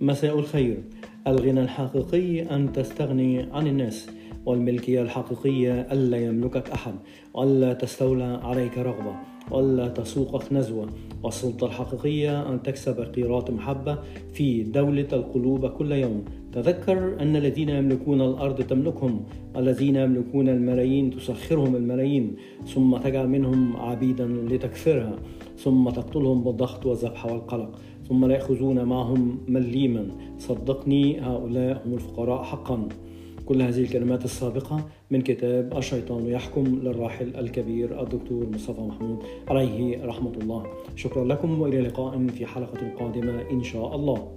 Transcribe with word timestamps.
مساء 0.00 0.38
الخير. 0.38 0.82
الغنى 1.26 1.60
الحقيقي 1.60 2.42
أن 2.56 2.72
تستغني 2.72 3.42
عن 3.52 3.66
الناس 3.66 4.10
والملكية 4.46 5.02
الحقيقية 5.02 5.80
ألا 5.80 6.16
يملكك 6.16 6.70
أحد 6.70 6.94
وألا 7.34 7.72
تستولى 7.72 8.40
عليك 8.42 8.78
رغبة 8.78 9.14
وألا 9.50 9.88
تسوقك 9.88 10.52
نزوة. 10.52 10.88
والسلطة 11.22 11.66
الحقيقية 11.66 12.48
أن 12.48 12.62
تكسب 12.62 13.00
قيرات 13.00 13.50
محبة 13.50 13.98
في 14.32 14.62
دولة 14.62 15.08
القلوب 15.12 15.66
كل 15.66 15.92
يوم. 15.92 16.24
تذكر 16.62 17.20
أن 17.20 17.36
الذين 17.36 17.68
يملكون 17.68 18.20
الأرض 18.20 18.62
تملكهم 18.62 19.20
الذين 19.56 19.96
يملكون 19.96 20.48
الملايين 20.48 21.10
تسخرهم 21.10 21.76
الملايين 21.76 22.36
ثم 22.66 22.96
تجعل 22.96 23.28
منهم 23.28 23.76
عبيدا 23.76 24.26
لتكفرها 24.26 25.18
ثم 25.56 25.90
تقتلهم 25.90 26.44
بالضغط 26.44 26.86
والذبح 26.86 27.26
والقلق 27.26 27.78
ثم 28.08 28.24
لا 28.24 28.34
يأخذون 28.34 28.84
معهم 28.84 29.38
مليما. 29.48 30.08
صدقني 30.38 31.20
هؤلاء 31.20 31.82
هم 31.86 31.94
الفقراء 31.94 32.42
حقا. 32.42 32.88
كل 33.46 33.62
هذه 33.62 33.80
الكلمات 33.80 34.24
السابقة 34.24 34.86
من 35.10 35.22
كتاب 35.22 35.76
الشيطان 35.76 36.26
يحكم 36.26 36.64
للراحل 36.82 37.36
الكبير 37.36 38.02
الدكتور 38.02 38.46
مصطفى 38.54 38.80
محمود 38.80 39.18
عليه 39.48 40.04
رحمة 40.04 40.32
الله. 40.42 40.66
شكرا 40.96 41.24
لكم 41.24 41.60
وإلى 41.60 41.80
لقاء 41.80 42.26
في 42.26 42.46
حلقة 42.46 42.90
قادمة 42.98 43.50
إن 43.50 43.62
شاء 43.62 43.96
الله. 43.96 44.28